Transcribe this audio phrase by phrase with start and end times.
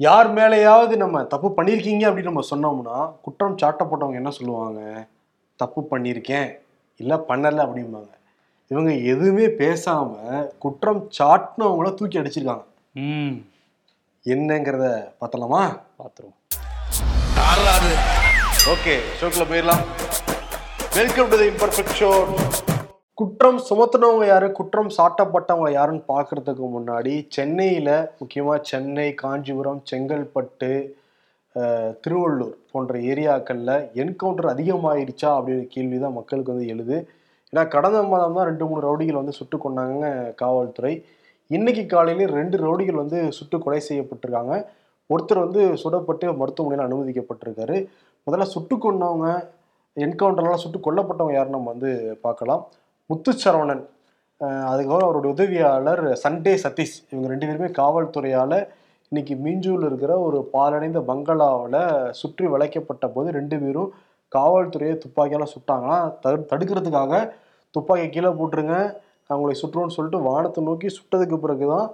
[0.00, 5.08] யார் மேலேயாவது நம்ம தப்பு பண்ணியிருக்கீங்க அப்படின்னு நம்ம சொன்னோம்னா குற்றம் சாட்டப்பட்டவங்க என்ன சொல்லுவாங்க?
[5.56, 6.58] தப்பு பண்ணியிருக்கேன்
[6.96, 8.10] இல்லை பண்ணலை அப்படிம்பாங்க.
[8.68, 10.12] இவங்க எதுவுமே பேசாம
[10.58, 12.64] குற்றம் சாட்டினவங்கள தூக்கி அடிச்சிருக்காங்க.
[12.94, 13.34] ம்.
[14.26, 14.86] என்னங்கிறத
[15.20, 16.36] பார்த்தலாமா பார்த்துருவோம்.
[18.74, 19.84] ஓகே ஷோக்குள்ள போயிடலாம்.
[20.94, 22.10] Welcome to the imperfect show
[23.18, 24.48] குற்றம் சுமத்துனவங்க யாரு?
[24.56, 30.68] குற்றம் சாட்டப்பட்டவங்க யாருன்னு பார்க்கறதுக்கு முன்னாடி சென்னையில் முக்கியமாக சென்னை காஞ்சிபுரம் செங்கல்பட்டு
[32.02, 36.96] திருவள்ளூர் போன்ற ஏரியாக்களில் என்கவுண்டர் அதிகமாயிருச்சா அப்படிங்கிற கேள்வி தான் மக்களுக்கு வந்து எழுது.
[37.52, 40.06] ஏன்னா கடந்த மாதம் தான் ரெண்டு மூணு ரவுடிகள் வந்து சுட்டு கொண்டாங்க
[40.44, 40.94] காவல்துறை.
[41.50, 44.54] இன்னைக்கு காலையில ரெண்டு ரவுடிகள் வந்து சுட்டு கொலை செய்யப்பட்டிருக்காங்க.
[45.10, 47.78] ஒருத்தர் வந்து சுடப்பட்டு மருத்துவமனையில் அனுமதிக்கப்பட்டிருக்காரு.
[48.26, 49.28] முதல்ல சுட்டு கொண்டவங்க
[49.96, 51.92] என்கவுண்டர்லாம் சுட்டு கொல்லப்பட்டவங்க யாருன்னு நம்ம வந்து
[52.26, 52.62] பார்க்கலாம்.
[53.10, 53.84] முத்துச்சரவணன்
[54.66, 56.96] அதுக்கப்புறம் அவருடைய உதவியாளர் சண்டே சதீஷ்.
[57.10, 58.58] இவங்க ரெண்டு பேருமே காவல்துறையால்
[59.12, 61.78] இன்னைக்கு மீஞ்சூரில் இருக்கிற ஒரு பாலடைந்த பங்களாவில்
[62.10, 63.88] சுற்றி வளைக்கப்பட்ட போது ரெண்டு பேரும்
[64.32, 67.22] காவல்துறையை துப்பாக்கியால் சுட்டாங்கன்னா தடு தடுக்கிறதுக்காக
[67.74, 68.76] துப்பாக்கியை கீழே போட்டுருங்க
[69.30, 71.88] அவங்களை சுற்றுவோன்னு சொல்லிட்டு வானத்தை நோக்கி சுட்டதுக்கு பிறகு தான்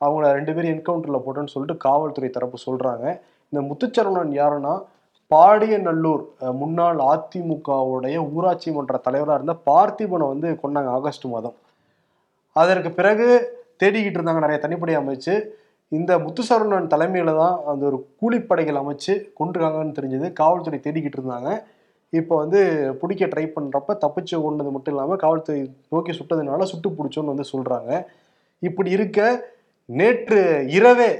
[0.00, 3.06] அவங்கள ரெண்டு பேரும் என்கவுண்டரில் போட்டோன்னு சொல்லிட்டு காவல்துறை தரப்பு சொல்கிறாங்க
[3.52, 4.74] இந்த முத்துச்சரவணன் யாருன்னா
[5.30, 6.24] பாடியநல்லூர்
[6.60, 11.56] முன்னாள் அதிமுகவுடைய ஊராட்சி மன்ற தலைவராக இருந்த பார்த்திபனை வந்து கொண்டாங்க ஆகஸ்ட் மாதம்.
[12.56, 13.26] அதற்கு பிறகு
[13.82, 15.34] தேடிக்கிட்டு இருந்தாங்க நிறைய தனிப்படை அமைச்சு.
[15.92, 20.28] இந்த முத்துசரவணன் தலைமையில தான் அந்த ஒரு கூலிப்படைகள் அமைச்சு கொண்டிருக்காங்கன்னு தெரிஞ்சது.
[20.40, 21.50] காவல்துறை தேடிக்கிட்டு இருந்தாங்க.
[22.12, 22.60] இப்போ வந்து
[23.00, 25.60] பிடிக்க ட்ரை பண்ணுறப்ப தப்பிச்சு கொண்டது மட்டும் இல்லாமல் காவல்துறை
[25.94, 27.90] நோக்கி சுட்டதுனால சுட்டு பிடிச்சோன்னு வந்து சொல்கிறாங்க
[28.62, 29.20] இப்படி இருக்க
[29.88, 30.40] நேற்று
[30.76, 31.10] இரவே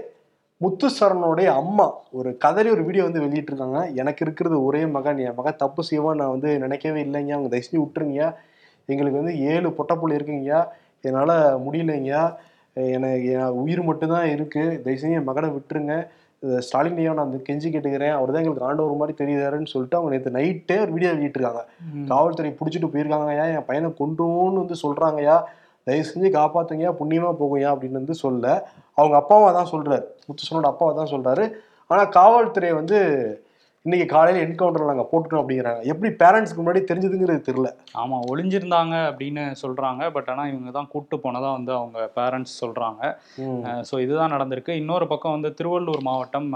[0.65, 1.87] முத்துசரனுடைய அம்மா
[2.19, 3.95] ஒரு கதறி ஒரு வீடியோ வந்து வெளியிட்டிருக்காங்க.
[3.95, 7.33] எனக்கு இருக்கிறது ஒரே மகன் என் மகன் தப்பு செய்வான் நான் வந்து நினைக்கவே இல்லைங்க.
[7.37, 8.29] அவங்க தயவு செஞ்சு
[8.93, 10.61] எங்களுக்கு வந்து ஏழு பொட்டப்புள்ள இருக்குங்கய்யா.
[11.07, 11.35] என்னால்
[11.65, 12.23] முடியலைங்கய்யா.
[12.97, 15.95] எனக்கு என் உயிர் மட்டும்தான் இருக்குது தயவு செஞ்சு என் மகனை விட்டுருங்க.
[16.67, 18.15] ஸ்டாலின் ஐயா நான் கெஞ்சி கேட்டுக்கிறேன்.
[18.17, 21.63] அவர் தான் எங்களுக்கு ஆண்டவர் மாதிரி தெரியுதாருன்னு சொல்லிட்டு அவங்க நேற்று நைட்டே ஒரு வீடியோ வெளியிட்டிருக்காங்க.
[22.11, 23.47] காவல்துறை பிடிச்சிட்டு போயிருக்காங்கய்யா.
[23.55, 25.39] என் பையனை கொன்றுவோன்னு வந்து சொல்றாங்கய்யா.
[25.87, 28.45] தயவு செஞ்சு காப்பாற்றுங்கயா புண்ணியமா போகுங்கய்யா அப்படின்னு வந்து சொல்ல.
[28.95, 30.05] அவங்க அப்பாவை தான் சொல்றாரு.
[30.29, 31.45] முத்துசனோட அப்பாவை தான் சொல்றாரு.
[31.91, 32.99] ஆனால் காவல்துறை வந்து
[33.87, 35.83] இன்னைக்கு காலையில என்கவுண்டர் நாங்க போட்டுட்டோம் அப்படிங்கிறாங்க.
[35.93, 37.69] எப்படி பேரண்ட்ஸ்க்கு முன்னாடி தெரிஞ்சதுங்கிறது தெரியல.
[38.01, 43.03] ஆமாம் ஒளிஞ்சிருந்தாங்க அப்படின்னு சொல்கிறாங்க பட் ஆனால் இவங்க தான் கூட்டு போனதா வந்து அவங்க பேரண்ட்ஸ் சொல்கிறாங்க
[43.89, 44.73] ஸோ இதுதான் நடந்திருக்கு.
[44.81, 46.49] இன்னொரு பக்கம் வந்து திருவள்ளூர் மாவட்டம்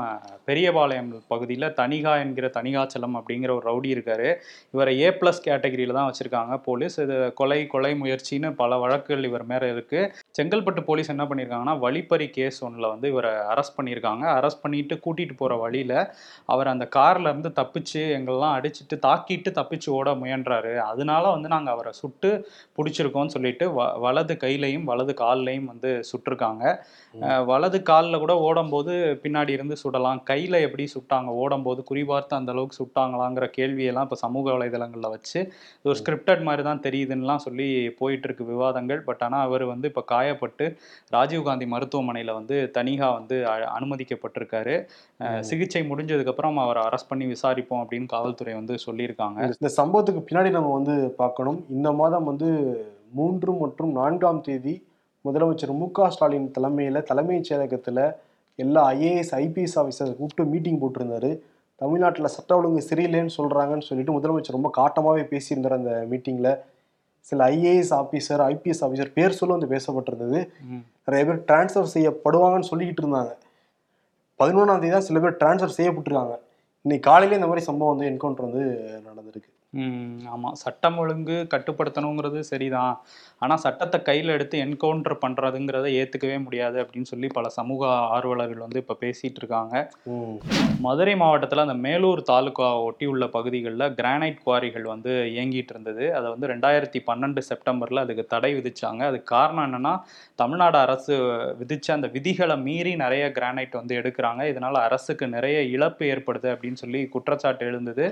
[0.50, 4.28] பெரியபாளையம் பகுதியில் தனிகா என்கிற தனிகாச்சலம் அப்படிங்கிற ஒரு ரவுடி இருக்காரு.
[4.74, 6.98] இவரை ஏ ப்ளஸ் கேட்டகரியில் தான் வச்சுருக்காங்க போலீஸ்.
[7.04, 10.10] இது கொலை கொலை முயற்சின்னு பல வழக்குகள் இவர் மேலே இருக்குது
[10.40, 15.54] செங்கல்பட்டு போலீஸ் என்ன பண்ணியிருக்காங்கன்னா வழிப்பறி கேஸ் ஒன்றில் வந்து இவரை அரெஸ்ட் பண்ணியிருக்காங்க அரெஸ்ட் பண்ணிட்டு கூட்டிகிட்டு போகிற
[15.64, 15.96] வழியில்
[16.52, 16.84] அவர் அந்த
[17.20, 20.72] கார்ல இருந்து தப்பிச்சு எங்களெல்லாம் அடிச்சிட்டு தாக்கிட்டு தப்பிச்சு ஓட முயன்றாரு.
[20.90, 22.30] அதனால வந்து நாங்கள் அவரை சுட்டு
[22.76, 26.62] பிடிச்சிருக்கோம்னு சொல்லிட்டு வ வலது கையிலையும் வலது கால்லையும் வந்து சுட்டிருக்காங்க.
[27.50, 28.92] வலது காலில் கூட ஓடும்போது
[29.24, 30.20] பின்னாடி இருந்து சுடலாம்.
[30.30, 35.38] கையில் எப்படி சுட்டாங்க ஓடும்போது குறிபார்த்து அந்த அளவுக்கு சுட்டாங்களாங்கிற கேள்வியெல்லாம் இப்போ சமூக வலைதளங்களில் வச்சு
[35.80, 37.68] இது ஒரு ஸ்கிரிப்டட் மாதிரி தான் தெரியுதுன்னெலாம் சொல்லி
[38.00, 39.02] போயிட்டு இருக்கு விவாதங்கள்.
[39.10, 40.66] பட் ஆனால் அவர் வந்து இப்போ காயப்பட்டு
[41.16, 43.38] ராஜீவ்காந்தி மருத்துவமனையில் வந்து தனிகா வந்து
[43.76, 44.76] அனுமதிக்கப்பட்டிருக்காரு.
[45.48, 49.38] சிகிச்சை முடிஞ்சதுக்கப்புறம் அவரை அரெஸ்ட் பண்ணி விசாரிப்போம் அப்படின்னு காவல்துறை வந்து சொல்லியிருக்காங்க.
[49.58, 51.58] இந்த சம்பவத்துக்கு பின்னாடி நம்ம வந்து பார்க்கணும்.
[51.76, 52.48] இந்த மாதம் வந்து
[53.18, 54.74] மூன்று மற்றும் நான்காம் தேதி
[55.24, 58.02] முதலமைச்சர் மு க ஸ்டாலின் தலைமையில் தலைமைச் செயலகத்தில்
[58.64, 61.30] எல்லா ஐஏஎஸ் ஐபிஎஸ் ஆஃபீஸர் கூப்பிட்டு மீட்டிங் போட்டிருந்தாரு.
[61.80, 66.50] தமிழ்நாட்டில் சட்ட ஒழுங்கு சரியில்லைன்னு சொல்கிறாங்கன்னு சொல்லிட்டு முதலமைச்சர் ரொம்ப காட்டமாகவே பேசியிருந்தார் அந்த மீட்டிங்கில்
[67.28, 70.38] சில ஐஏஎஸ் ஆஃபீஸர் ஐபிஎஸ் ஆஃபீஸர் பேர் சொல்ல வந்து பேசப்பட்டிருந்தது.
[71.06, 73.32] நிறைய பேர் டிரான்ஸ்ஃபர் செய்யப்படுவாங்கன்னு சொல்லிக்கிட்டு இருந்தாங்க.
[74.40, 76.36] பதினொன்றாம் தேதி தான் சில பேர் டிரான்ஸ்ஃபர் செய்யப்பட்டிருக்காங்க.
[76.84, 78.62] இன்னைக்கு காலையிலே இந்த மாதிரி சம்பவம் வந்து என்கவுண்டர் வந்து
[79.08, 79.49] நடந்திருக்கு.
[80.34, 82.94] ஆமாம் சட்டம் ஒழுங்கு கட்டுப்படுத்தணுங்கிறது சரிதான்.
[83.42, 87.82] ஆனால் சட்டத்தை கையில் எடுத்து என்கவுண்டர் பண்ணுறதுங்கிறத ஏற்றுக்கவே முடியாது அப்படின்னு சொல்லி பல சமூக
[88.14, 89.74] ஆர்வலர்கள் வந்து இப்போ பேசிகிட்டு இருக்காங்க
[90.86, 96.50] மதுரை மாவட்டத்தில் அந்த மேலூர் தாலுகா ஒட்டி உள்ள பகுதிகளில் கிரானைட் குவாரிகள் வந்து இயங்கிட்டு இருந்தது அதை வந்து
[96.52, 99.02] ரெண்டாயிரத்தி பன்னெண்டு செப்டம்பரில் அதுக்கு தடை விதிச்சாங்க.
[99.10, 99.94] அதுக்கு காரணம் என்னன்னா
[100.42, 101.14] தமிழ்நாடு அரசு
[101.62, 104.42] விதிச்ச அந்த விதிகளை மீறி நிறைய கிரானைட் வந்து எடுக்கிறாங்க.
[104.52, 108.06] இதனால அரசுக்கு நிறைய இழப்பு ஏற்படுது அப்படின்னு சொல்லி குற்றச்சாட்டு எழுந்தது.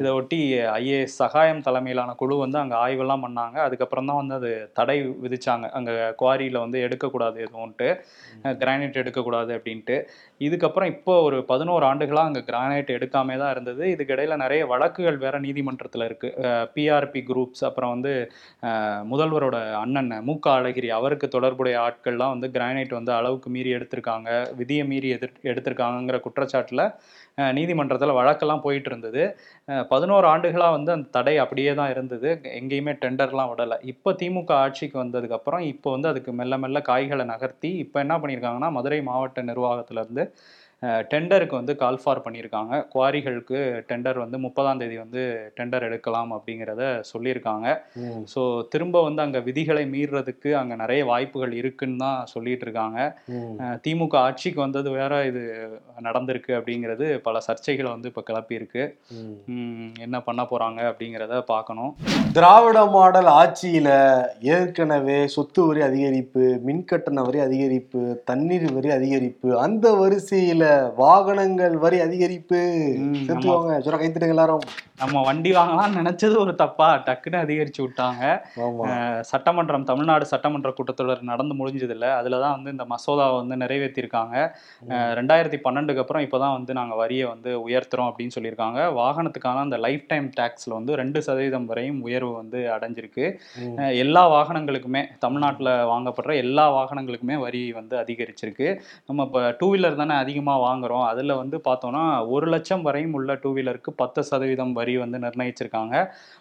[0.00, 0.40] இதை ஒட்டி
[0.78, 3.56] ஐஏஎஸ் சகாயம் தலைமையிலான குழு வந்து அங்கே ஆய்வெல்லாம் பண்ணாங்க.
[3.66, 5.66] அதுக்கப்புறம் தான் வந்து அது தடை விதிச்சாங்க.
[5.78, 7.88] அங்கே குவாரியில் வந்து எடுக்கக்கூடாது எதுவும்ட்டு
[8.62, 9.96] கிரானைட் எடுக்கக்கூடாது அப்படின்ட்டு.
[10.46, 13.82] இதுக்கப்புறம் இப்போ ஒரு பதினோரு ஆண்டுகளாக அங்கே கிரானைட் எடுக்காமே தான் இருந்தது.
[13.94, 16.30] இதுக்கு இடையில நிறைய வழக்குகள் வேற நீதிமன்றத்தில் இருக்கு.
[16.76, 18.14] பிஆர்பி குரூப்ஸ் அப்புறம் வந்து
[19.12, 24.30] முதல்வரோட அண்ணன் மு க அழகிரி அவருக்கு தொடர்புடைய ஆட்கள்லாம் வந்து கிரானைட் வந்து அளவுக்கு மீறி எடுத்திருக்காங்க.
[24.60, 26.84] விதியை மீறி எதிர் எடுத்திருக்காங்கங்கிற குற்றச்சாட்டில்
[27.56, 29.22] நீதிமன்றத்தில் வழக்கெல்லாம் போயிட்டு இருந்தது.
[29.92, 32.28] பதினோரு ஆண்டுகளாக வந்து அந்த தடை அப்படியே தான் இருந்தது.
[32.58, 33.76] எங்கேயுமே டெண்டர்லாம் விடலை.
[33.92, 39.00] இப்போ திமுக ஆட்சிக்கு வந்ததுக்கப்புறம் இப்போ வந்து அதுக்கு மெல்ல மெல்ல காய்களை நகர்த்தி இப்போ என்ன பண்ணியிருக்காங்கன்னா மதுரை
[39.10, 40.24] மாவட்ட நிர்வாகத்திலேருந்து
[41.12, 42.72] டெண்டருக்கு வந்து கால் ஃபார் பண்ணியிருக்காங்க.
[42.92, 43.58] குவாரிகளுக்கு
[43.90, 45.22] டெண்டர் வந்து முப்பதாம் தேதி வந்து
[45.58, 46.82] டெண்டர் எடுக்கலாம் அப்படிங்கிறத
[47.12, 47.66] சொல்லியிருக்காங்க.
[48.32, 48.42] ஸோ
[48.72, 52.98] திரும்ப வந்து அங்கே விதிகளை மீறுறதுக்கு அங்கே நிறைய வாய்ப்புகள் இருக்குன்னு தான் சொல்லிட்டு இருக்காங்க
[53.86, 55.42] திமுக ஆட்சிக்கு வந்தது வேற இது
[56.08, 58.82] நடந்திருக்கு அப்படிங்கிறது பல சர்ச்சைகளை வந்து இப்போ கிளப்பியிருக்கு.
[60.06, 61.92] என்ன பண்ண போறாங்க அப்படிங்கிறத பார்க்கணும்.
[62.38, 63.88] திராவிட மாடல் ஆட்சியில
[64.54, 68.00] ஏற்கனவே சொத்து வரி அதிகரிப்பு மின்கட்டண வரி அதிகரிப்பு
[68.30, 70.63] தண்ணீர் வரி அதிகரிப்பு அந்த வரிசையில
[71.02, 72.60] வாகனங்கள் வரி அதிகரிப்பு
[73.26, 74.64] சேர்த்துவாங்க சொல்ல கைத்துட்டுங்க எல்லாரும்.
[75.02, 76.88] நம்ம வண்டி வாங்கலாம்னு நினைச்சது ஒரு தப்பா.
[77.06, 78.22] டக்குன்னு அதிகரிச்சு விட்டாங்க.
[79.30, 82.08] சட்டமன்றம் தமிழ்நாடு சட்டமன்ற கூட்டத்தொடர் நடந்து முடிஞ்சதில்ல.
[82.20, 84.36] அதில் தான் வந்து இந்த மசோதாவை வந்து நிறைவேற்றியிருக்காங்க
[85.18, 88.80] ரெண்டாயிரத்தி பன்னெண்டுக்கு அப்புறம் இப்போ தான் வந்து நாங்கள் வரியை வந்து உயர்த்துறோம் அப்படின்னு சொல்லியிருக்காங்க.
[89.00, 93.26] வாகனத்துக்கான அந்த லைஃப் டைம் டேக்ஸில் வந்து ரெண்டு சதவீதம் வரையும் உயர்வு வந்து அடைஞ்சிருக்கு.
[94.04, 98.68] எல்லா வாகனங்களுக்குமே தமிழ்நாட்டில் வாங்கப்படுற எல்லா வாகனங்களுக்குமே வரி வந்து அதிகரிச்சிருக்கு.
[99.08, 101.06] நம்ம இப்போ டூ வீலர் தானே அதிகமாக வாங்குறோம்.
[101.06, 105.94] அதில் வந்து பார்த்தோம்னா ஒரு லட்சம் வரையும் உள்ள டூ வீலருக்கு பத்து சதவீதம் வரி வந்து நிர்ணயிச்சிருக்காங்க.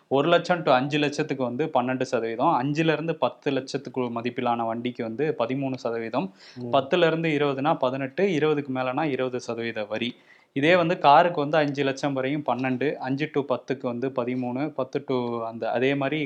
[0.08, 2.54] ஒரு லட்சம் டு அஞ்சு லட்சத்துக்கு வந்து பன்னெண்டு சதவீதம்.
[2.62, 6.34] அஞ்சுல இருந்து பத்து லட்சத்துக்கு மதிப்பிலான வண்டிக்கு வந்து பதிமூணு சதவீதம்.
[6.56, 6.72] ம்.
[6.72, 10.16] பத்துல இருந்து இருபதுனா பதினெட்டு இருபதுக்கு மேலனா இருபது சதவீத வரி.
[10.56, 15.16] இதே வந்து காருக்கு வந்து அஞ்சு லட்சம் வரையும் பன்னெண்டு அஞ்சு டு பத்துக்கு வந்து பதிமூணு பத்து டு
[15.48, 16.20] அந்த அதே மாதிரி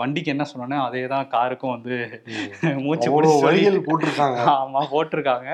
[0.00, 1.96] வண்டிக்கு என்ன சொன்னோன்னே அதே தான் காருக்கும் வந்து
[2.84, 3.08] மூச்சு
[3.46, 4.38] வரிகள் போட்டிருக்காங்க.
[4.56, 5.48] ஆமா போட்டிருக்காங்க.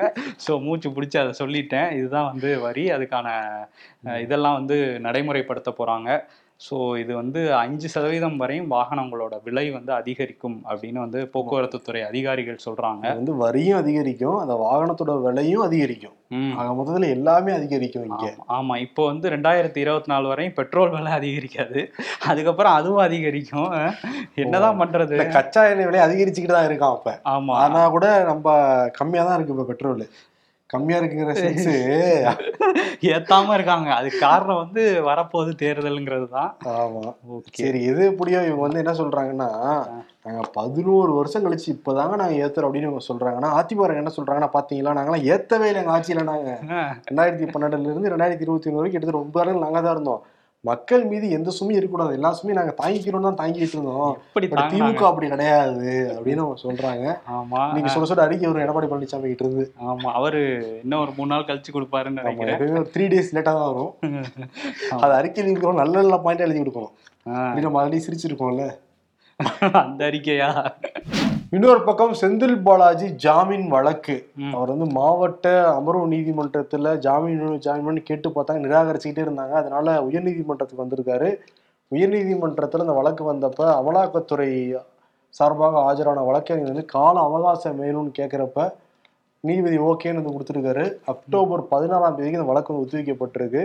[0.47, 1.89] ஸோ மூச்சு பிடிச்சி அதை சொல்லிட்டேன்.
[2.01, 2.85] இதுதான் வந்து வரி.
[2.97, 3.31] அதுக்கான
[4.25, 6.11] இதெல்லாம் வந்து நடைமுறைப்படுத்த போறாங்க.
[6.61, 12.65] ஸோ இது வந்து அஞ்சு சதவீதம் வரையும் வாகனங்களோட விலை வந்து அதிகரிக்கும் அப்படின்னு வந்து போக்குவரத்து துறை அதிகாரிகள்
[12.65, 13.05] சொல்றாங்க.
[13.15, 16.15] வந்து வரியும் அதிகரிக்கும் அந்த வாகனத்தோட விலையும் அதிகரிக்கும்.
[16.59, 18.27] ஆக மொத்தத்துல எல்லாமே அதிகரிக்கும் இங்க.
[18.31, 18.45] ஆமா.
[18.49, 18.77] ஆமா.
[18.77, 21.81] இப்போ வந்து ரெண்டாயிரத்தி இருபத்தி நாலு வரையும் பெட்ரோல் விலை அதிகரிக்காது.
[22.27, 23.71] அதுக்கப்புறம் அதுவும் அதிகரிக்கும்.
[24.37, 25.17] என்னதான் பண்றது?
[25.33, 27.55] கச்சா எண்ணெய் விலை அதிகரிச்சுக்கிட்டு தான் இருக்கான் அப்ப ஆமா.
[27.57, 28.59] ஆனா கூட நம்ம
[28.91, 30.05] கம்மியா தான் இருக்கு இப்ப பெட்ரோல்.
[30.71, 31.69] கம்மியா இருக்குங்கிற சென்ஸ்
[33.13, 33.89] ஏத்தாம இருக்காங்க.
[33.99, 37.03] அதுக்கு காரணம் வந்து வரப்போகுது தேர்தலுங்கிறது தான் ஆமா
[37.59, 39.49] சரி எது எப்படியோ இவங்க வந்து என்ன சொல்றாங்கன்னா
[40.27, 45.29] நாங்க பதினோரு வருஷம் கழிச்சு இப்பதாங்க நாங்க ஏத்துறோம் அப்படின்னு இவங்க சொல்றாங்கன்னா அதிமுக என்ன சொல்றாங்கன்னா பாத்தீங்களா நாங்களாம்
[45.35, 46.51] ஏத்தவே இல்லை எங்க ஆட்சியில நாங்க.
[47.09, 50.23] ரெண்டாயிரத்தி பன்னெண்டுல இருந்து ரெண்டாயிரத்தி இருபத்தி ஒண்ணு வரைக்கும் கிட்டத்தட்ட ஒன்பது ஆண்டுகள் நாங்க தான் இருந்தோம்.
[50.65, 52.15] மக்கள் மீது எந்த சுமையும் இருக்கக்கூடாது.
[52.19, 54.15] எல்லா சுமையும் நாங்க தாங்கிக்கிறோம் தான் தாங்கிட்டு இருந்தோம்?
[54.73, 57.05] திமுக அப்படி கிடையாது அப்படின்னு அவங்க சொல்றாங்க.
[57.37, 57.61] ஆமா.
[57.75, 59.67] நீங்க சொல்ல சொல்ல அறிக்கை வரும் எடப்பாடி பழனிசாமி கிட்ட இருந்து.
[59.91, 60.09] ஆமா.
[60.21, 60.41] அவரு
[60.83, 62.59] இன்னும் ஒரு மூணு நாள் கழிச்சு கொடுப்பாருன்னு நினைக்கிறேன்.
[62.81, 63.93] ஒரு த்ரீ டேஸ் லேட்டா தான் வரும்.
[65.05, 66.95] அது அறிக்கையில் இருக்கிறோம் நல்ல நல்ல பாயிண்ட் எழுதி கொடுக்கணும்.
[67.69, 68.67] நம்ம ஆல்ரெடி சிரிச்சிருக்கோம்ல
[69.85, 70.51] அந்த அறிக்கையா?
[71.53, 74.15] இன்னொரு பக்கம் செந்தில் பாலாஜி ஜாமீன் வழக்கு.
[74.55, 79.55] அவர் வந்து மாவட்ட அமர்வு நீதிமன்றத்துல ஜாமீன் ஜாமீன் கேட்டு பார்த்தாங்க நிராகரிச்சுக்கிட்டே இருந்தாங்க.
[79.61, 81.29] அதனால உயர்நீதிமன்றத்துக்கு வந்திருக்காரு.
[81.93, 84.51] உயர்நீதிமன்றத்துல இந்த வழக்கு வந்தப்ப அமலாக்கத்துறை
[85.39, 88.69] சார்பாக ஆஜரான வழக்கறிஞர் வந்து கால அவகாசம் வேணும்னு கேட்குறப்ப
[89.45, 90.85] நீதிபதி ஓகேன்னு வந்து கொடுத்துருக்காரு.
[91.15, 93.65] அக்டோபர் பதினாறாம் தேதிக்கு இந்த வழக்கு வந்து ஒத்திவைக்கப்பட்டிருக்கு.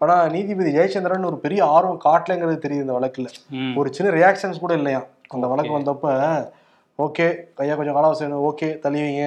[0.00, 3.30] ஆனா நீதிபதி ஜெயச்சந்திரன் ஒரு பெரிய ஆர்வம் காட்டலைங்கிறது தெரியுது இந்த வழக்குல.
[3.78, 5.78] ஒரு சின்ன ரியாக்ஷன்ஸ் கூட இல்லையா அந்த வழக்கு.
[5.78, 6.08] வந்தப்ப
[6.98, 7.26] ஓகே.
[7.58, 8.68] கையா கொஞ்சம் காலாவசம் ஓகே.
[8.82, 9.24] தள்ளிவீங்க.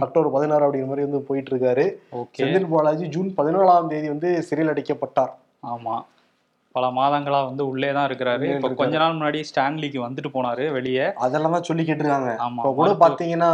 [0.00, 1.84] அக்டோபர் பதினாறு அப்படிங்கிற மாதிரி வந்து போயிட்டு இருக்காரு
[2.38, 5.32] செந்தில் பாலாஜி ஜூன் பதினாலாம் தேதி வந்து சிறையில் அடைக்கப்பட்டார்.
[5.66, 5.94] ஆமா.
[6.74, 8.44] பல மாதங்களா வந்து உள்ளே தான் இருக்கிறாரு.
[8.52, 8.68] இப்ப.
[8.74, 11.04] கொஞ்ச நாள் முன்னாடி ஸ்டான்லிக்கு வந்துட்டு போனாரு வெளியே.
[11.16, 12.30] அதெல்லாம் தான் சொல்லி கேட்டிருக்காங்க.
[12.58, 13.50] இப்ப கூட பாத்தீங்கன்னா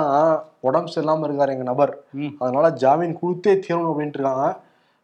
[0.61, 1.93] உடம்பு சரியில்லாம இருக்காரு எங்க நபர்.
[2.39, 4.47] அதனால ஜாமீன் கொடுத்தே தீரணும் அப்படின்ட்டு இருக்காங்க.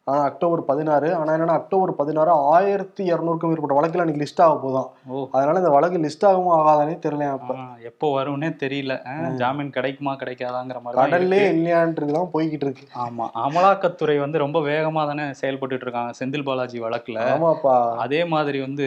[0.06, 1.08] ஆனா அக்டோபர் பதினாறு.
[1.14, 4.90] ஆனா என்னன்னா அக்டோபர் பதினாறு ஆயிரத்தி இருநூறுக்கும் மேற்பட்ட வழக்குல இன்னைக்கு லிஸ்ட் ஆக போதும்
[5.32, 7.54] அதனால இந்த வழக்கு லிஸ்ட் ஆகுமா ஆகாதானே தெரியல அப்ப.
[7.82, 8.94] எப்போ வரும்னே தெரியல.
[9.40, 11.56] ஜாமீன் கிடைக்குமா கிடைக்காதாங்கிற மாதிரி தான் கடல்லே இருக்கு.
[11.56, 12.86] இல்லையான்றதுதான் போய்கிட்டு இருக்கு.
[13.04, 17.18] ஆமா அமலாக்கத்துறை வந்து ரொம்ப வேகமா தானே செயல்பட்டுட்டு இருக்காங்க செந்தில் பாலாஜி வழக்குல.
[17.32, 17.74] ஆமாப்பா.
[17.96, 18.86] அதே மாதிரி வந்து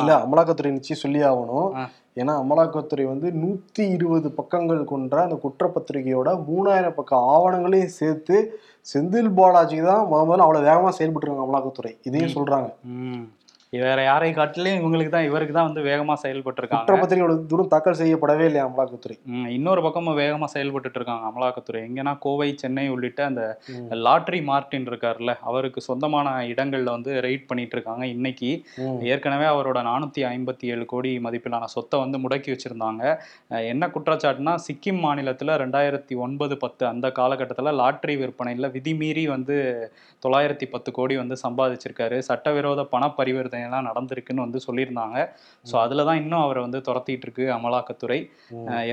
[0.00, 1.70] இல்ல அமலாக்கத்துறை நிச்சயம் சொல்லி ஆகணும்.
[2.16, 8.36] ஏன்னா அமலாக்கத்துறை வந்து நூத்தி இருபது பக்கங்கள் கொண்ட அந்த குற்றப்பத்திரிகையோட மூணாயிரம் பக்க ஆவணங்களையும் சேர்த்து
[8.86, 11.92] செந்தில் பாலாஜி தான் முத முதல்ல அவ்வளவு வேகமா செயல்பட்டு இருக்காங்க அமலாக்கத்துறை.
[12.02, 12.68] இதையும் சொல்றாங்க.
[12.84, 13.24] ம்.
[13.72, 18.44] வேற யாரை காட்டிலும் இவங்களுக்கு தான் இவருக்கு தான் வந்து வேகமா செயல்பட்டு இருக்காங்க குற்றப்பத்திரிகையோட தூரம் தாக்கல் செய்யப்படவே
[18.48, 19.16] இல்லையா அமலாக்கத்துறை?
[19.56, 21.80] இன்னொரு பக்கமும் வேகமா செயல்பட்டுட்டு இருக்காங்க அமலாக்கத்துறை.
[21.88, 23.42] எங்கன்னா கோவை சென்னை உள்ளிட்ட அந்த.
[24.06, 28.50] லாட்ரி மார்டின் இருக்கார்ல அவருக்கு சொந்தமான இடங்கள்ல வந்து ரெய்ட் பண்ணிட்டு இருக்காங்க இன்னைக்கு.
[29.12, 33.04] ஏற்கனவே அவரோட நானூத்தி ஐம்பத்தி ஏழு கோடி மதிப்பிலான சொத்தை வந்து முடக்கி வச்சிருந்தாங்க.
[33.72, 39.56] என்ன குற்றச்சாட்டுனா சிக்கிம் மாநிலத்துல ரெண்டாயிரத்தி ஒன்பது பத்து அந்த காலகட்டத்துல லாட்ரி விற்பனையில விதிமீறி வந்து
[40.22, 42.18] தொள்ளாயிரத்தி பத்து கோடி வந்து சம்பாதிச்சிருக்காரு.
[42.30, 45.18] சட்டவிரோத பண பரிவர்த்தனை எல்லாம் நடந்திருக்குன்னு வந்து சொல்லியிருந்தாங்க.
[45.70, 48.18] ஸோ அதுல தான் இன்னும் அவரை வந்து துரத்திட்டு இருக்கு அமலாக்கத்துறை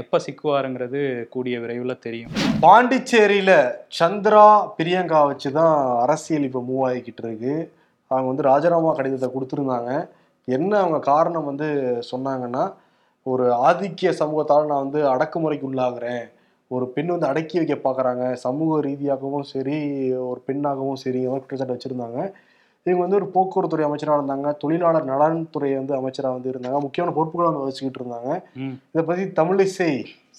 [0.01, 1.01] எப்ப சிக்குவாருங்கிறது
[1.35, 2.31] கூடிய விரைவில் தெரியும்.
[2.65, 3.51] பாண்டிச்சேரியில
[3.99, 4.45] சந்திரா
[4.79, 7.55] பிரியங்கா வச்சுதான் அரசியல் இப்ப மூவ் ஆகிக்கிட்டு இருக்கு.
[8.11, 9.91] அவங்க வந்து ராஜினாமா கடிதத்தை கொடுத்துருந்தாங்க.
[10.47, 11.67] என்ன அவங்க காரணம் வந்து
[12.11, 12.65] சொன்னாங்கன்னா
[13.25, 16.25] ஒரு ஆதிக்கிய சமூகத்தால் நான் வந்து அடக்குமுறைக்கு உள்ளாகிறேன்.
[16.71, 19.77] ஒரு பெண் வந்து அடக்கி வைக்க பார்க்குறாங்க சமூக ரீதியாகவும் சரி
[20.29, 22.19] ஒரு பெண்ணாகவும் சரி குற்றச்சாட்டு வச்சுருந்தாங்க.
[22.87, 27.67] இவங்க வந்து ஒரு போக்குவரத்துறை அமைச்சராக இருந்தாங்க தொழிலாளர் நலன்துறை வந்து அமைச்சராக வந்து இருந்தாங்க முக்கியமான பொறுப்புகளை வந்து
[27.67, 28.31] வச்சுக்கிட்டு இருந்தாங்க.
[28.93, 29.91] இதை பற்றி தமிழிசை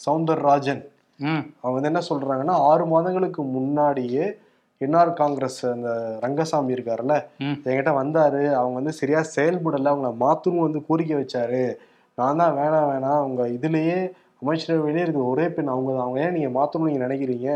[0.06, 0.82] சவுந்தரராஜன்
[1.62, 4.26] அவங்க வந்து என்ன சொல்றாங்கன்னா ஆறு மாதங்களுக்கு முன்னாடியே
[4.80, 5.90] என்ஆர் காங்கிரஸ் அந்த
[6.24, 7.14] ரங்கசாமி இருக்காருல்ல.
[7.66, 8.42] என்கிட்ட வந்தாரு.
[8.58, 11.62] அவங்க வந்து சரியா செயல்படல அவங்கள மாத்தணும் வந்து கோரிக்கை வச்சாரு.
[12.18, 13.20] நான் தான் வேணாம் வேணாம்.
[13.24, 13.98] அவங்க இதுலயே
[14.42, 17.50] அமைச்சரவையிலே இருக்கிற ஒரே பெண் அவங்க அவங்க ஏன் நீங்க மாத்தணும்னு நீங்க நினைக்கிறீங்க?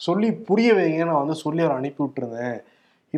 [0.00, 2.56] சொல்லி புரிய வைங்க நான் வந்து சொல்லி அவரை அனுப்பி விட்டுருந்தேன்.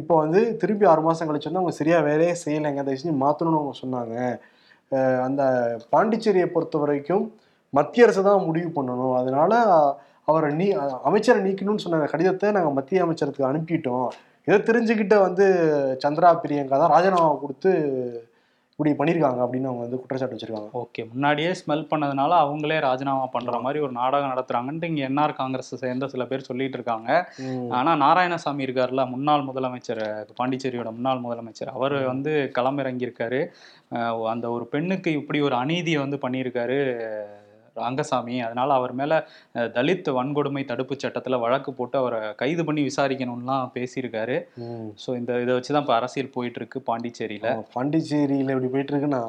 [0.01, 2.83] இப்போ வந்து திருப்பி ஆறு மாதம் கழிச்சு வந்து அவங்க சரியாக வேலையே செய்யலைங்க.
[2.87, 4.15] தயவு செஞ்சு மாற்றணும்னு அவங்க சொன்னாங்க.
[5.27, 5.43] அந்த
[5.93, 7.25] பாண்டிச்சேரியை பொறுத்த வரைக்கும்
[7.79, 9.15] மத்திய அரசு தான் முடிவு பண்ணணும்.
[9.21, 9.53] அதனால
[10.31, 10.67] அவரை நீ
[11.09, 14.09] அமைச்சரை நீக்கணும்னு சொன்ன கடிதத்தை நாங்கள் மத்திய அமைச்சருக்கு அனுப்பிட்டோம்.
[14.49, 15.47] இதை தெரிஞ்சுக்கிட்ட வந்து
[16.03, 17.71] சந்திரா பிரியங்கா தான் ராஜினாமா கொடுத்து
[18.79, 20.71] இப்படி பண்ணியிருக்காங்க அப்படின்னு அவங்க வந்து குற்றச்சாட்டு வச்சிருக்காங்க.
[20.81, 26.09] ஓகே முன்னாடியே ஸ்மெல் பண்ணதுனால அவங்களே ராஜினாமா பண்ற மாதிரி ஒரு நாடகம் நடத்துறாங்கன்ட்டு இங்க என்ஆர் காங்கிரஸ் சேர்ந்த
[26.15, 27.09] சில பேர் சொல்லிட்டு இருக்காங்க.
[27.79, 30.03] ஆனா நாராயணசாமி இருக்கார்ல முன்னாள் முதலமைச்சர்
[30.41, 33.41] பாண்டிச்சேரியோட முன்னாள் முதலமைச்சர் அவர் வந்து களமிறங்கியிருக்காரு.
[34.35, 36.79] அந்த ஒரு பெண்ணுக்கு இப்படி ஒரு அநீதியை வந்து பண்ணியிருக்காரு.
[37.79, 39.13] ரங்கசாமி அதனால அவர் மேல
[39.77, 44.37] தலித் வன்கொடுமை தடுப்பு சட்டத்துல வழக்கு போட்டு அவரை கைது பண்ணி விசாரிக்கணும்லாம் பேசியிருக்காரு.
[44.97, 49.23] ஸோ இந்த இதை வச்சு தான் இப்போ அரசியல் போயிட்டு இருக்கு பாண்டிச்சேரியில பாண்டிச்சேரியில இப்படி போயிட்டு இருக்குன்னா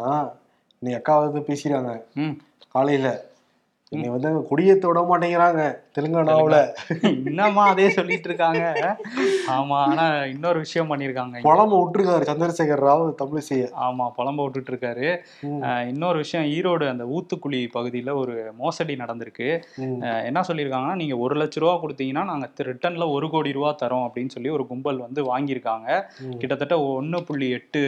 [0.82, 2.36] நீ அக்கா வந்து பேசிடுறாங்க ம்.
[2.76, 3.08] காலையில.
[3.92, 5.62] நீ வந்து கொடியேத்த விட மாட்டேங்கிறாங்க.
[5.98, 6.58] தெலுங்கானாவுல.
[7.30, 8.64] இன்னமா அதே சொல்லிட்டு இருக்காங்க
[9.56, 11.46] ஆமா ஆனா இன்னொரு விஷயம் பண்ணியிருக்காங்க இங்க.
[11.50, 13.66] புலம்ப விட்டுருக்காரு சந்திரசேகர் ராவ் தமிழிசைய.
[13.88, 15.08] ஆமா புலம்ப விட்டுட்டு இருக்காரு
[15.92, 19.50] இன்னொரு விஷயம் ஈரோடு அந்த ஊத்துக்குழி பகுதியில ஒரு மோசடி நடந்திருக்கு.
[20.30, 24.50] என்ன சொல்லியிருக்காங்கன்னா நீங்க ஒரு லட்ச ரூபா கொடுத்தீங்கன்னா நாங்க ரிட்டர்ன்ல ஒரு கோடி ரூபா தரோம் அப்படின்னு சொல்லி
[24.58, 25.88] ஒரு கும்பல் வந்து வாங்கியிருக்காங்க.
[26.42, 27.82] கிட்டத்தட்ட ஒன்று புள்ளி எட்டு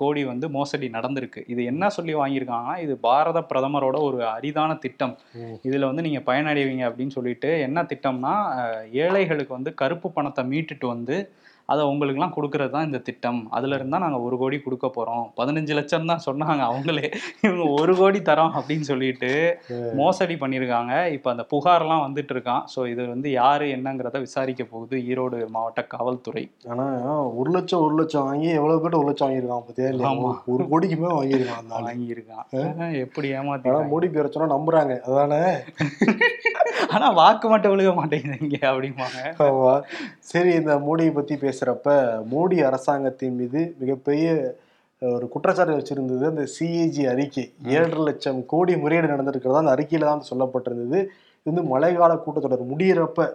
[0.00, 1.40] கோடி வந்து மோசடி நடந்திருக்கு.
[1.52, 5.14] இது என்ன சொல்லி வாங்கியிருக்காங்கன்னா இது பாரத பிரதமரோட ஒரு அரிதான திட்டம்.
[5.68, 8.34] இதுல வந்து நீங்க பயனடைவீங்க அப்படின்னு சொல்லிட்டு என்ன திட்டம்னா
[9.04, 11.16] ஏழைகளுக்கு வந்து கருப்பு பணத்தை மீட்டுட்டு வந்து
[11.68, 13.38] அதை உங்களுக்குலாம் கொடுக்கறது தான் இந்த திட்டம்.
[13.56, 15.26] அதுல இருந்தா நாங்க ஒரு கோடி கொடுக்க போறோம்.
[15.38, 17.06] பதினஞ்சு லட்சம் தான் சொன்னாங்க அவங்களே.
[17.44, 19.30] இவங்க ஒரு கோடி தரோம் அப்படின்னு சொல்லிட்டு
[20.00, 22.64] மோசடி பண்ணியிருக்காங்க இப்போ அந்த புகார்லாம் வந்துட்டு இருக்கான்.
[22.72, 26.44] ஸோ இது வந்து யாரு என்னங்கிறத விசாரிக்க போகுது ஈரோடு மாவட்ட காவல்துறை.
[26.72, 26.86] ஆனா
[27.42, 30.10] ஒரு லட்சம் ஒரு லட்சம் வாங்கி எவ்வளவு பேர் ஒரு லட்சம் வாங்கியிருக்கான் இல்லையா?
[30.10, 30.32] ஆமா.
[30.54, 31.70] ஒரு கோடிக்கு மேல வாங்கியிருக்கான்.
[31.88, 34.96] வாங்கியிருக்கான் எப்படி ஏமாத்தி மோடி பேரை சொன்னா நம்புறாங்க.
[35.08, 35.42] அதானே?
[36.88, 39.18] ஆனா வாக்கு மட்டும் விழுக மாட்டேங்குதுங்க அப்படிம்பாங்க.
[39.38, 39.82] ஆமா.
[40.18, 41.96] சரி இந்த மோடியை பத்தி பேசுறப்ப
[42.30, 44.56] மோடி அரசாங்கத்தின் மீது மிகப்பெரிய
[45.02, 47.52] ஒரு குற்றச்சாட்டு வச்சிருந்தது அந்த சிஏஜி அறிக்கை.
[47.64, 50.98] ஏழரை லட்சம் கோடி முறையீடு நடந்திருக்கிறதா அந்த அறிக்கையில தான் சொல்லப்பட்டிருந்தது.
[51.46, 53.28] இது வந்து மழைக்கால கூட்டத்தொடர் முடியிறப்ப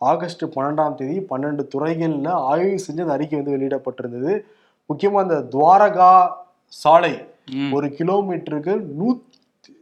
[0.00, 4.32] ஆகஸ்ட் பன்னெண்டாம் தேதி பன்னெண்டு துறைகள்ல ஆய்வு செஞ்சு அந்த அறிக்கை வந்து வெளியிடப்பட்டிருந்தது.
[4.90, 6.30] முக்கியமா அந்த துவாரகா
[6.66, 7.14] சாலை.
[7.72, 9.31] ஒரு கிலோமீட்டருக்கு நூத்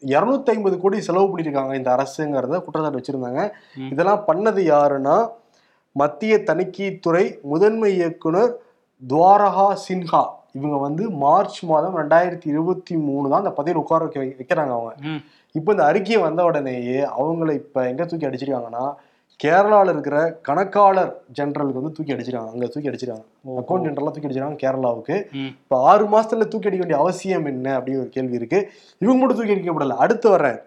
[0.02, 3.42] இரநூத்தி ஐம்பது கோடி செலவு பண்ணியிருக்காங்க இந்த அரசுங்கிறத குற்றச்சாட்டு வச்சிருந்தாங்க.
[3.92, 5.16] இதெல்லாம் பண்ணது யாருன்னா
[5.96, 8.52] மத்திய தணிக்கைத்துறை முதன்மை இயக்குனர்
[9.02, 10.22] துவாரகா சின்ஹா
[10.58, 14.94] இவங்க வந்து மார்ச் மாதம் ரெண்டாயிரத்தி இருபத்தி மூணு தான் அந்த பதவியில் உட்கார வைக்க வைக்கிறாங்க அவங்க.
[15.54, 18.84] இப்போ இந்த அறிக்கை வந்த உடனேயே அவங்கள இப்ப எங்க தூக்கி அடிச்சிருக்காங்கன்னா
[19.40, 20.16] கேரளால இருக்கிற
[20.46, 23.26] கணக்காளர் ஜெனரலுக்கு வந்து தூக்கி அடிச்சிருக்காங்க அங்க தூக்கி அடிச்சிருக்காங்க
[23.60, 25.16] அக்கௌண்ட் ஜெனரலா தூக்கி அடிச்சிருக்காங்க கேரளாவுக்கு.
[25.50, 28.58] இப்போ ஆறு மாசத்துல தூக்கி அடிக்க வேண்டிய அவசியம் என்ன அப்படின்னு ஒரு கேள்வி இருக்கு.
[29.02, 30.58] இவங்க மட்டும் தூக்கி அடிக்கப்படல அடுத்து வர்றேன்.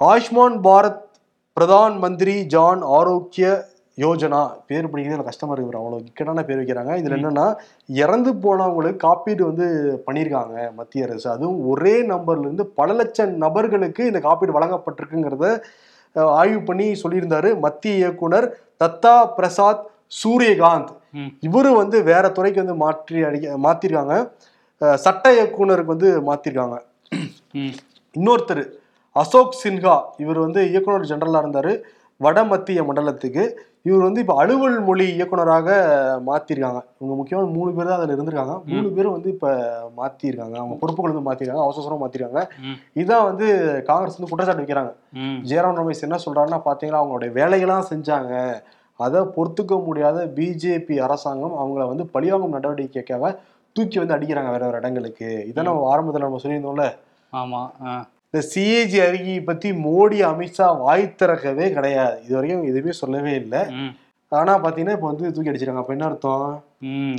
[0.00, 1.00] ஆயுஷ்மான் பாரத்
[1.56, 3.48] பிரதான் மந்திரி ஜான் ஆரோக்கிய
[3.98, 4.42] யோஜனா.
[4.68, 6.92] பேர் படிக்கிறது கஷ்டமா இருக்கு அவ்வளோ இக்கட்டான பேர் வைக்கிறாங்க.
[7.00, 7.46] இதுல என்னன்னா
[8.02, 9.66] இறந்து போனவங்களுக்கு காப்பீடு வந்து
[10.06, 11.26] பண்ணியிருக்காங்க மத்திய அரசு.
[11.36, 15.48] அதுவும் ஒரே நம்பர்ல இருந்து பல லட்சம் நபர்களுக்கு இந்த காப்பீடு வழங்கப்பட்டிருக்குங்கிறத
[16.40, 18.46] ஆய்வு பண்ணி சொல்லியிருந்தாரு மத்திய இயக்குனர்
[18.82, 19.82] தத்தா பிரசாத்
[20.20, 20.92] சூரியகாந்த்.
[21.46, 24.14] இவரு வந்து வேற துறைக்கு வந்து மாற்றி அடிக்க மாத்திருக்காங்க
[25.04, 26.76] சட்ட இயக்குனருக்கு வந்து மாத்திருக்காங்க.
[28.16, 28.64] இன்னொருத்தர்
[29.16, 31.72] அசோக் சின்ஹா இவர் வந்து இயக்குனர் ஜெனரலா இருந்தாரு
[32.20, 33.44] வட மத்திய மண்டலத்துக்கு
[33.84, 35.68] இவர் வந்து இப்போ அலுவல் மொழி இயக்குனராக
[36.26, 36.80] மாத்திருக்காங்க.
[36.98, 38.54] இவங்க முக்கியமான மூணு பேர் தான் அதில் இருந்திருக்காங்க.
[38.70, 39.50] மூணு பேரும் வந்து இப்போ
[39.96, 40.56] மாத்திருக்காங்க.
[40.58, 41.64] அவங்க பொறுப்புகள் வந்து மாத்திருக்காங்க.
[41.64, 42.42] அவசர அவசரமா மாத்திருக்காங்க.
[42.62, 42.78] ம்.
[42.94, 43.46] இதான் வந்து
[43.84, 44.92] காங்கிரஸ் வந்து குற்றச்சாட்டு வைக்கிறாங்க.
[45.42, 48.32] ஜெயராம் ரமேஷ் என்ன சொல்றாருன்னா பாத்தீங்கன்னா அவங்களுடைய வேலைகள்லாம் செஞ்சாங்க.
[49.00, 53.30] அதை பொறுத்துக்க முடியாத பிஜேபி அரசாங்கம் அவங்கள வந்து பழிவாங்கும் நடவடிக்கைக்காக
[53.76, 55.28] தூக்கி வந்து அடிக்கிறாங்க வேற வேற இடங்களுக்கு.
[55.46, 56.86] இதை நம்ம ஆரம்பத்துல நம்ம சொல்லியிருந்தோம்ல.
[57.32, 57.94] ஆமா ஆ.
[58.34, 62.22] இந்த சிஏஜி அறிக்கையை பத்தி மோடி அமித்ஷா வாய் திறக்கவே கிடையாது.
[62.24, 63.60] இது வரைக்கும் எதுவுமே சொல்லவே இல்லை.
[64.28, 65.82] ஆனா பாத்தீங்கன்னா இப்ப வந்து தூக்கி அடிச்சிருக்காங்க.
[65.82, 66.64] அப்ப என்ன அர்த்தம்.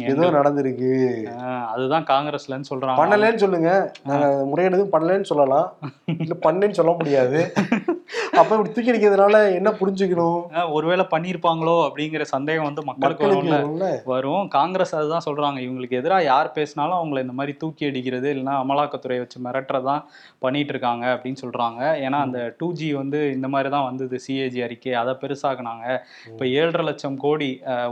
[0.01, 1.23] ஏதோ நடந்திருக்கு.
[1.63, 2.97] அதுதான் காங்கிரஸ்லன்னு சொல்றாங்க.
[2.97, 3.91] பண்ணலன்னு சொல்லுங்க.
[4.03, 5.73] நாங்க முறையான எதுவும் பண்ணலன்னு சொல்லலாம்.
[6.05, 7.53] இல்ல பண்ணேன்னு சொல்ல முடியாது.
[8.41, 10.39] அப்ப இப்படி தூக்கி அடிக்கிறதுனால என்ன புரிஞ்சுக்கணும்?
[10.75, 13.89] ஒருவேளை பண்ணியிருப்பாங்களோ அப்படிங்கிற சந்தேகம் வந்து மக்களுக்கு வரும்ல.
[14.13, 14.43] வரும்.
[14.55, 15.59] காங்கிரஸ் அதுதான் சொல்றாங்க.
[15.65, 20.03] இவங்களுக்கு எதிராக யார் பேசினாலும் அவங்கள இந்த மாதிரி தூக்கி அடிக்கிறது இல்லைன்னா அமலாக்கத்துறை வச்சு மிரட்டுறதான்
[20.45, 21.81] பண்ணிட்டு இருக்காங்க அப்படின்னு சொல்றாங்க.
[22.05, 24.19] ஏன்னா அந்த டூ ஜி வந்து இந்த மாதிரி தான் வந்தது.
[24.25, 25.85] சிஏஜி அறிக்கை அதை பெருசாக்குனாங்க.
[26.31, 27.49] இப்போ ஏழரை லட்சம் கோடி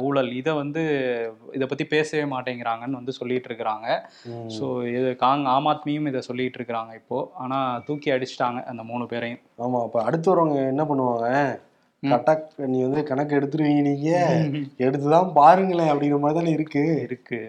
[0.07, 0.83] ஊழல் இதை வந்து
[1.57, 3.87] இதை பத்தி பேசவே மாட்டேங்கிறாங்கன்னு வந்து சொல்லிட்டு இருக்கிறாங்க.
[4.57, 4.65] ஸோ
[4.97, 7.19] இது காங் ஆம் ஆத்மியும் இதை சொல்லிட்டு இருக்கிறாங்க இப்போ.
[7.45, 7.59] ஆனா
[7.89, 9.41] தூக்கி அடிச்சிட்டாங்க அந்த மூணு பேரையும்.
[9.65, 11.27] ஆமா அப்ப அடுத்து வரவங்க என்ன பண்ணுவாங்க?
[12.11, 12.33] கட்டா
[12.73, 14.11] நீ வந்து கணக்கு எடுத்துருவீங்க நீங்க.
[14.85, 16.83] எடுத்துதான் பாருங்களேன் அப்படிங்கிற மாதிரி தானே இருக்கு.
[17.03, 17.39] இருக்கு.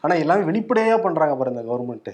[0.00, 2.10] ஆனா எல்லாமே வெளிப்படையா பண்றாங்க பாரு இந்த கவர்மெண்ட்.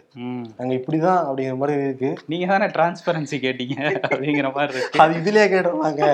[0.59, 2.11] நாங்க இப்படிதான் அப்படிங்கிற மாதிரி இருக்கு.
[2.27, 3.77] நீங்க தானே டிரான்ஸ்பரன்சி கேட்டீங்க
[4.11, 5.03] அப்படிங்கிற மாதிரி இருக்கு.
[5.05, 6.09] அது இதுலயே கேட்டுறாங்க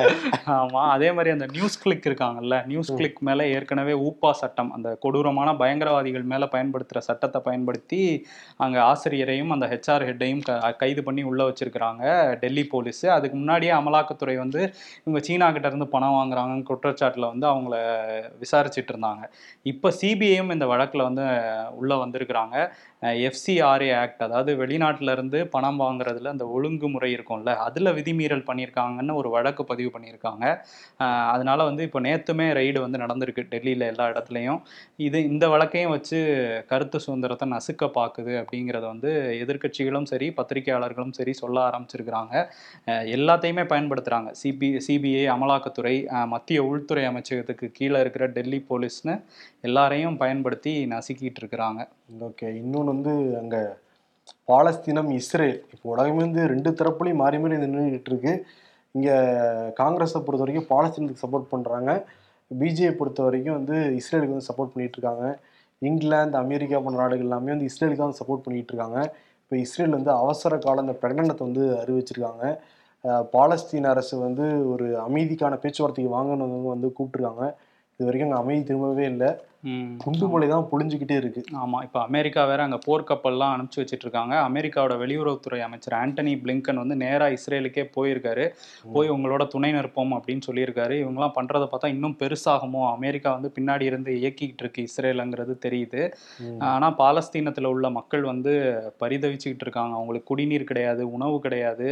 [0.57, 5.55] ஆமா அதே மாதிரி அந்த நியூஸ் கிளிக் இருக்காங்கல்ல நியூஸ் கிளிக் மேல ஏற்கனவே ஊப்பா சட்டம் அந்த கொடூரமான
[5.63, 8.01] பயங்கரவாதிகள் மேல பயன்படுத்துற சட்டத்தை பயன்படுத்தி
[8.57, 10.43] அங்க ஆசிரியரையும் அந்த ஹெச்ஆர் ஹெட்டையும்
[10.77, 12.05] கைது பண்ணி உள்ள வச்சிருக்கிறாங்க
[12.41, 13.03] டெல்லி போலீஸ்.
[13.17, 14.61] அதுக்கு முன்னாடியே அமலாக்கத்துறை வந்து
[15.05, 17.77] இவங்க சீனா கிட்ட இருந்து பணம் வாங்குறாங்கன்னு குற்றச்சாட்டில் வந்து அவங்கள
[18.45, 19.25] விசாரிச்சிட்டு இருந்தாங்க.
[19.73, 21.25] இப்போ சிபிஐயும் இந்த வழக்கில் வந்து
[21.81, 22.57] உள்ளே வந்திருக்கிறாங்க.
[23.03, 29.91] எஃப்சிஆர்ஏ ஆக்ட் அதாவது வெளிநாட்டிலேருந்து பணம் வாங்குறதுல அந்த ஒழுங்குமுறை இருக்கும்ல அதில் விதிமீறல் பண்ணியிருக்காங்கன்னு ஒரு வழக்கு பதிவு
[29.95, 30.45] பண்ணியிருக்காங்க.
[31.35, 34.61] அதனால் வந்து இப்போ நேற்றுமே ரைடு வந்து நடந்திருக்கு டெல்லியில் எல்லா இடத்துலையும்.
[35.09, 36.21] இது இந்த வழக்கையும் வச்சு
[36.73, 39.13] கருத்து சுதந்திரத்தை நசுக்க பார்க்குது அப்படிங்கிறத வந்து
[39.45, 42.35] எதிர்க்கட்சிகளும் சரி பத்திரிகையாளர்களும் சரி சொல்ல ஆரம்பிச்சிருக்கிறாங்க.
[43.17, 45.95] எல்லாத்தையுமே பயன்படுத்துகிறாங்க சிபி சிபிஐ அமலாக்கத்துறை
[46.35, 49.15] மத்திய உள்துறை அமைச்சகத்துக்கு கீழே இருக்கிற டெல்லி போலீஸ்னு
[49.69, 51.81] எல்லாரையும் பயன்படுத்தி நசுக்கிட்டு இருக்கிறாங்க.
[52.27, 53.61] ஓகே இன்னும் இன்னொன்று வந்து அங்கே
[54.51, 58.33] பாலஸ்தீனம் இஸ்ரேல் இப்போ உலகமே வந்து ரெண்டு தரப்புலையும் மாறி மாறி நின்றுட்டு இருக்கு.
[58.95, 59.15] இங்கே
[59.81, 61.91] காங்கிரஸை பொறுத்த வரைக்கும் பாலஸ்தீனத்துக்கு சப்போர்ட் பண்ணுறாங்க
[62.51, 65.25] பிஜேபி பொறுத்த வரைக்கும் வந்து இஸ்ரேலுக்கு வந்து சப்போர்ட் பண்ணிகிட்டு இருக்காங்க.
[65.83, 68.99] இங்கிலாந்து அமெரிக்கா போன்ற நாடுகள் எல்லாமே வந்து இஸ்ரேலுக்கு தான் சப்போர்ட் பண்ணிகிட்டு இருக்காங்க.
[69.43, 72.45] இப்போ இஸ்ரேல் வந்து அவசர கால இந்த பிரகடனத்தை வந்து அறிவிச்சிருக்காங்க.
[73.05, 77.45] பாலஸ்தீன் பாலஸ்தீன அரசு வந்து ஒரு அமைதிக்கான பேச்சுவார்த்தைக்கு வாங்கணும் வந்து கூப்பிட்டுருக்காங்க.
[78.01, 79.31] இது வரைக்கும் அங்கே அமைதி திரும்பவே இல்லை.
[79.67, 79.93] ம்.
[80.03, 81.43] குண்டுமலை தான் பொழிஞ்சுக்கிட்டே இருக்கு.
[81.61, 86.97] ஆமா இப்போ அமெரிக்கா வேற அங்க போர்க்கப்பல்லாம் அனுப்பிச்சு வச்சிட்டு இருக்காங்க அமெரிக்காவோட வெளியுறவுத்துறை அமைச்சர் ஆண்டனி பிளிங்கன் வந்து
[86.97, 88.45] நேரா இஸ்ரேலுக்கே போயிருக்காரு.
[88.93, 90.97] போய் உங்களோட துணை நிற்போம் அப்படின்னு சொல்லியிருக்காரு.
[91.03, 92.83] இவங்கெல்லாம் பண்றதை பார்த்தா இன்னும் பெருசாகுமோ?
[92.93, 96.03] அமெரிக்கா வந்து பின்னாடி இருந்து இயக்கிக்கிட்டு இருக்கு இஸ்ரேலுங்கிறது தெரியுது.
[96.41, 96.61] ம்.
[96.69, 98.55] ஆனா பாலஸ்தீனத்துல உள்ள மக்கள் வந்து
[99.01, 99.95] பரிதவிச்சுக்கிட்டு இருக்காங்க.
[99.95, 101.89] அவங்களுக்கு குடிநீர் கிடையாது உணவு கிடையாது.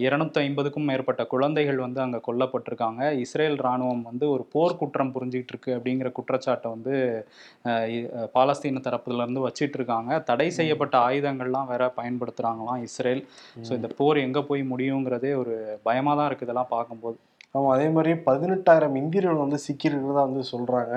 [0.00, 3.02] இருநூத்தி ஐம்பதுக்கும் மேற்பட்ட குழந்தைகள் வந்து அங்க கொல்லப்பட்டிருக்காங்க.
[3.18, 6.87] இஸ்ரேல் ராணுவம் வந்து ஒரு போர் குற்றம் புரிஞ்சுக்கிட்டு இருக்கு அப்படிங்கிற குற்றச்சாட்டை வந்து
[7.64, 13.22] அஹ் பாலஸ்தீன தரப்புல இருந்து வச்சிட்டு இருக்காங்க தடை செய்யப்பட்ட ஆயுதங்கள்லாம் வேற பயன்படுத்துறாங்களாம் இஸ்ரேல்.
[13.66, 17.18] ஸோ இந்த போர் எங்க போய் முடியுங்கிறதே ஒரு பயமா தான் இருக்கு இதெல்லாம் பார்க்கும்போது.
[17.54, 20.94] ஆமாம் அதே மாதிரி பதினெட்டாயிரம் இந்தியர்கள் வந்து சிக்கியிருக்கிறதா வந்து சொல்றாங்க.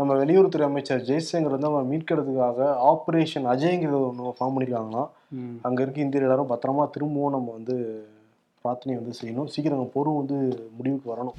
[0.00, 5.10] நம்ம வெளியுறவுத்துறை அமைச்சர் ஜெய்சங்கர் வந்து அவங்க மீட்கிறதுக்காக ஆப்ரேஷன் அஜய்ங்கிறது ஒன்று ஃபார்ம் பண்ணியிருக்காங்களாம்.
[5.62, 7.76] அங்க இருக்க இந்தியர் எல்லாரும் பத்திரமா திரும்பவும் நம்ம வந்து
[8.64, 9.50] பிரார்த்தனை வந்து செய்யணும்.
[9.54, 10.38] சீக்கிரம் அங்க போரும் வந்து
[10.76, 11.38] முடிவுக்கு வரணும்.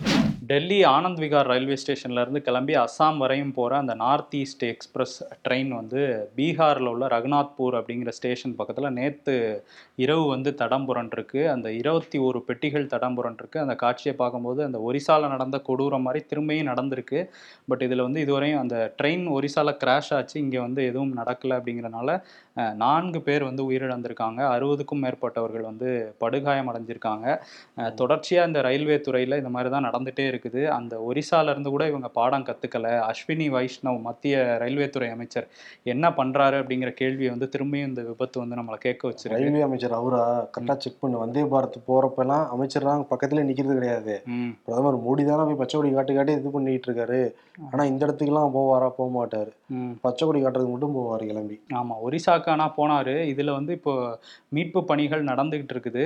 [0.49, 6.01] டெல்லி ஆனந்த் விகார் ரயில்வே ஸ்டேஷன்லேருந்து கிளம்பி அஸ்ஸாம் வரையும் போகிற அந்த நார்த் ஈஸ்ட் எக்ஸ்பிரஸ் ட்ரெயின் வந்து
[6.37, 9.35] பீகாரில் உள்ள ரகுநாத்பூர் அப்படிங்கிற ஸ்டேஷன் பக்கத்தில் நேற்று
[10.05, 15.33] இரவு வந்து தடம் புரண்டிருக்கு அந்த இருபத்தி ஒரு பெட்டிகள் தடம் புரண்டிருக்கு அந்த காட்சியை பார்க்கும்போது அந்த ஒரிசாவில்
[15.35, 17.21] நடந்த கொடூரம் மாதிரி திரும்பியும் நடந்திருக்கு.
[17.69, 20.35] பட் இதில் வந்து இதுவரையும் அந்த ட்ரெயின் ஒரிசாவில் கிராஷ் ஆச்சு.
[20.45, 22.19] இங்கே வந்து எதுவும் நடக்கலை அப்படிங்கறனால
[22.83, 24.41] நான்கு பேர் வந்து உயிரிழந்திருக்காங்க.
[24.55, 25.89] அறுபதுக்கும் மேற்பட்டவர்கள் வந்து
[26.23, 27.11] படுகாயம் அடைஞ்சிருக்காங்க
[27.77, 30.41] அஹ், தொடர்ச்சியா இந்த ரயில்வே துறையில இந்த மாதிரி தான் நடந்துட்டே இருக்குது.
[30.75, 32.79] அந்த ஒரிசால இருந்து கூட இவங்க பாடம் கத்துக்கல.
[33.09, 35.47] அஸ்வினி வைஷ்ணவ் மத்திய ரயில்வே துறை அமைச்சர்
[35.91, 39.37] என்ன பண்றாரு அப்படிங்கிற கேள்வியை வந்து திரும்பியும் இந்த விபத்து வந்து நம்மளை கேட்க வச்சிருக்கு.
[39.37, 40.21] ரயில்வே அமைச்சர் அவரா
[40.53, 41.17] கரெக்டாக செக் பண்ணு.
[41.17, 42.71] வந்தே பாரத் போறப்பெல்லாம் அமைச்சர்லாம்
[43.11, 44.15] பக்கத்துல நிக்கிறது கிடையாது.
[44.65, 47.21] பிரதமர் மோடி தானே போய் பச்சை கொடி காட்டி காட்டி இது பண்ணிட்டு இருக்காரு.
[47.69, 49.51] ஆனா இந்த இடத்துக்குலாம் போவாரா போக மாட்டாரு.
[50.03, 51.57] பச்சை கொடி காட்டுறதுக்கு மட்டும் போவாரு கிளம்பி.
[51.75, 51.95] ஆமா.
[52.05, 53.15] ஒரிசாக்கு ஆனா போனாரு.
[53.31, 53.93] இதுல வந்து இப்போ
[54.49, 56.03] மீட்பு பணிகள் நடந்துகிட்டு இருக்குது.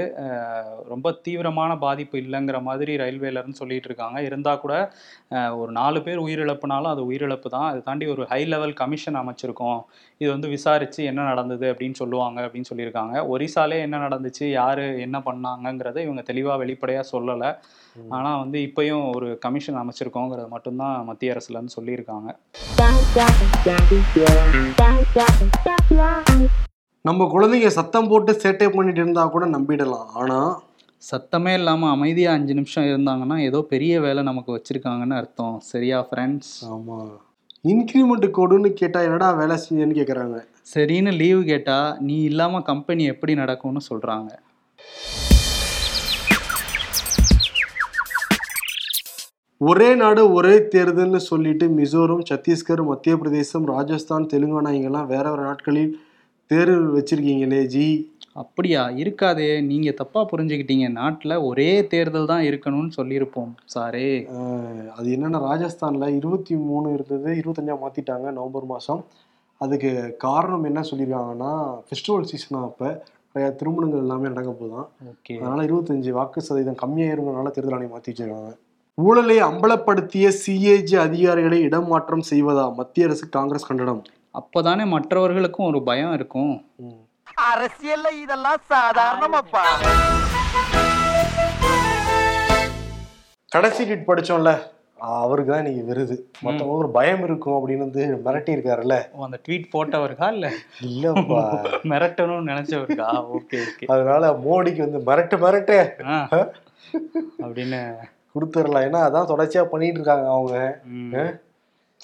[0.97, 4.73] ரொம்ப தீவிரமான பாதிப்பு இல்லைங்கிற மாதிரி ரயில்வேல இருந்து சொல்லிட்டு இருக்காங்க இருந்தா கூட
[5.61, 7.67] ஒரு நாலு பேர் உயிரிழப்புனாலும் அது உயிரிழப்பு தான்.
[7.69, 9.79] அதை தாண்டி ஒரு ஹை லெவல் கமிஷன் அமைச்சிருக்கோம்.
[10.21, 13.15] இது வந்து விசாரிச்சு என்ன நடந்தது அப்படின்னு சொல்லுவாங்க அப்படின்னு சொல்லியிருக்காங்க.
[13.33, 17.51] ஒரிசாலே என்ன நடந்துச்சு யாரு என்ன பண்ணாங்கங்கிறத இவங்க தெளிவா வெளிப்படையா சொல்லலை.
[17.95, 18.11] ம்.
[18.17, 22.29] ஆனா வந்து இப்பயும் ஒரு கமிஷன் அமைச்சிருக்கோங்கிறது மட்டும்தான் மத்திய அரசுல இருந்து சொல்லியிருக்காங்க.
[27.05, 30.09] நம்ம குழந்தைங்க சத்தம் போட்டு சேட்டை பண்ணிட்டு இருந்தா கூட நம்பிடலாம்.
[30.21, 30.37] ஆனா
[31.01, 35.55] சத்தமே இல்லாமல் அமைதியாக அஞ்சு நிமிஷம் இருந்தாங்கன்னா ஏதோ பெரிய வேலை நமக்கு வச்சுருக்காங்கன்னு அர்த்தம்.
[35.71, 36.99] சரியா ஃப்ரெண்ட்ஸ் ஆமா.
[37.65, 40.37] இன்க்ரிமெண்ட் கொடுன்னு கேட்டா என்னடா வேலை செஞ்சேன்னு கேக்குறாங்க.
[40.73, 44.31] சரின்னு லீவு கேட்டால் நீ இல்லாமல் கம்பெனி எப்படி நடக்கும்னு சொல்கிறாங்க
[49.61, 55.93] ஒரே நாடு ஒரே தேர்தல்னு சொல்லிட்டு மிசோரம் சத்தீஸ்கர் மத்திய பிரதேசம் ராஜஸ்தான் தெலுங்கானா இங்கெல்லாம் வேற வேற நாட்களில்
[56.51, 57.87] தேர்தல் வச்சிருக்கீங்களே ஜி.
[58.37, 58.81] அப்படியா?
[59.01, 59.61] இருக்காதே.
[59.61, 60.87] நீங்க தப்பா புரிஞ்சுக்கிட்டீங்க.
[60.99, 63.51] நாட்டுல ஒரே தேர்தல் தான் இருக்கணும்னு சொல்லியிருப்போம்.
[63.75, 64.09] சாரே.
[64.97, 69.01] அது என்னன்னா ராஜஸ்தான்ல இருபத்தி மூணு இருந்தது இருபத்தஞ்சா மாத்திட்டாங்க நவம்பர் மாசம்.
[69.61, 71.53] அதுக்கு காரணம் என்ன சொல்லியிருக்காங்கன்னா
[71.87, 75.33] ஃபெஸ்டிவல் சீசனா அப்ப நிறைய திருமணங்கள் எல்லாமே நடக்க போதான் ஓகே.
[75.39, 78.53] அதனால இருபத்தஞ்சு வாக்கு சதவீதம் கம்மியாயிருந்தனால தேர்தல் ஆணையம் மாத்தி வச்சிருக்காங்க.
[78.97, 84.01] ஊழலை அம்பலப்படுத்திய சிஏஜி அதிகாரிகளை இடமாற்றம் செய்வதா மத்திய அரசு காங்கிரஸ் கண்டனம்?
[84.33, 86.55] அப்பதானே மற்றவர்களுக்கும் ஒரு பயம் இருக்கும்.
[87.35, 89.63] அரசியல்ல இதெல்லாம் சாதாரணமாப்பா.
[93.51, 94.51] கடைசி டீட் படிச்சோம்ல
[94.99, 96.29] அவருக்கு தான் இன்னைக்கு விருது.
[96.45, 100.51] மற்றவங்க ஒரு பயம் இருக்கும் அப்படின்னு வந்து மிரட்டி இருக்காருல்ல அந்த ட்வீட் போட்டவருக்கா இல்ல?
[100.81, 101.41] இல்லப்பா.
[101.91, 103.07] மிரட்டணும்னு நினைச்சவருக்கா?
[103.37, 103.85] Okay okay.
[103.85, 105.77] அதனால மோடிக்கு வந்து மிரட்டு மிரட்டு.
[107.45, 107.81] அப்படின்னு.
[108.35, 108.85] கொடுத்துடலாம்.
[108.87, 110.55] ஏன்னா அதான் தொடர்ச்சியா பண்ணிட்டு இருக்காங்க அவங்க.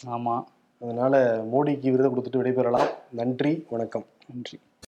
[0.08, 0.44] ஆமா.
[0.82, 2.90] அதனால மோடிக்கு விருதை கொடுத்துட்டு விடைபெறலாம்.
[3.12, 4.06] நன்றி வணக்கம்.
[4.28, 4.60] நன்றி.